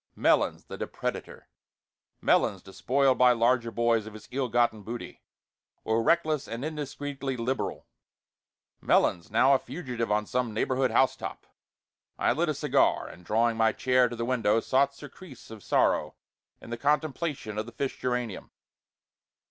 Melons 0.15 0.63
the 0.65 0.79
depredator 0.79 1.43
Melons, 2.21 2.63
despoiled 2.63 3.19
by 3.19 3.33
larger 3.33 3.69
boys 3.69 4.07
of 4.07 4.15
his 4.15 4.27
ill 4.31 4.49
gotten 4.49 4.81
booty, 4.81 5.21
or 5.83 6.01
reckless 6.01 6.47
and 6.47 6.65
indiscreetly 6.65 7.37
liberal; 7.37 7.85
Melons 8.81 9.29
now 9.29 9.53
a 9.53 9.59
fugitive 9.59 10.11
on 10.11 10.25
some 10.25 10.55
neighborhood 10.55 10.89
housetop. 10.89 11.45
I 12.17 12.31
lit 12.33 12.49
a 12.49 12.55
cigar, 12.55 13.07
and, 13.07 13.23
drawing 13.23 13.57
my 13.57 13.73
chair 13.73 14.09
to 14.09 14.15
the 14.15 14.25
window, 14.25 14.59
sought 14.59 14.95
surcease 14.95 15.51
of 15.51 15.61
sorrow 15.63 16.15
in 16.59 16.71
the 16.71 16.77
contemplation 16.77 17.59
of 17.59 17.67
the 17.67 17.71
fish 17.71 17.99
geranium. 17.99 18.49